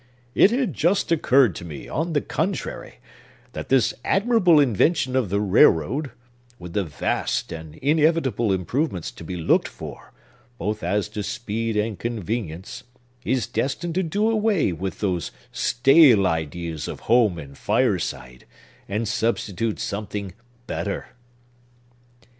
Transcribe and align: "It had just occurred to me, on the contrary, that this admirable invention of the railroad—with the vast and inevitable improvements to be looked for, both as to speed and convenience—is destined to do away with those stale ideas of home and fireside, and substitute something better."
"It 0.33 0.49
had 0.49 0.73
just 0.73 1.11
occurred 1.11 1.53
to 1.57 1.63
me, 1.63 1.87
on 1.87 2.13
the 2.13 2.21
contrary, 2.21 2.95
that 3.51 3.69
this 3.69 3.93
admirable 4.03 4.59
invention 4.59 5.15
of 5.15 5.29
the 5.29 5.39
railroad—with 5.39 6.73
the 6.73 6.83
vast 6.85 7.51
and 7.53 7.75
inevitable 7.75 8.51
improvements 8.51 9.11
to 9.11 9.23
be 9.23 9.35
looked 9.37 9.67
for, 9.67 10.11
both 10.57 10.81
as 10.81 11.07
to 11.09 11.21
speed 11.21 11.77
and 11.77 11.99
convenience—is 11.99 13.45
destined 13.45 13.93
to 13.93 14.01
do 14.01 14.27
away 14.27 14.71
with 14.71 15.01
those 15.01 15.29
stale 15.51 16.25
ideas 16.25 16.87
of 16.87 17.01
home 17.01 17.37
and 17.37 17.59
fireside, 17.59 18.47
and 18.89 19.07
substitute 19.07 19.79
something 19.79 20.33
better." 20.65 21.09